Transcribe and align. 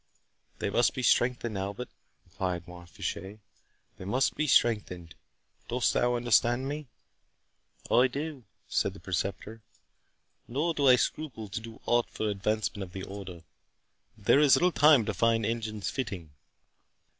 "They 0.57 0.71
must 0.71 0.95
be 0.95 1.03
strengthened, 1.03 1.59
Albert," 1.59 1.89
replied 2.25 2.67
Mont 2.67 2.89
Fitchet, 2.89 3.39
"they 3.97 4.03
must 4.05 4.33
be 4.33 4.47
strengthened. 4.47 5.13
Dost 5.67 5.93
thou 5.93 6.15
understand 6.15 6.67
me?" 6.67 6.87
"I 7.91 8.07
do," 8.07 8.45
said 8.67 8.95
the 8.95 8.99
Preceptor, 8.99 9.61
"nor 10.47 10.73
do 10.73 10.87
I 10.87 10.95
scruple 10.95 11.49
to 11.49 11.61
do 11.61 11.81
aught 11.85 12.09
for 12.09 12.29
advancement 12.31 12.81
of 12.81 12.93
the 12.93 13.03
Order—but 13.03 13.43
there 14.17 14.39
is 14.39 14.55
little 14.55 14.71
time 14.71 15.05
to 15.05 15.13
find 15.13 15.45
engines 15.45 15.91
fitting." 15.91 16.31